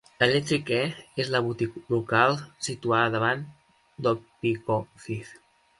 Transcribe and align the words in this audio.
Eclectic 0.25 0.71
E 0.77 0.79
és 1.23 1.29
la 1.35 1.41
boutique 1.49 1.83
local 1.97 2.35
situada 2.69 3.13
davant 3.19 3.47
d'Oppikoffie. 4.05 5.25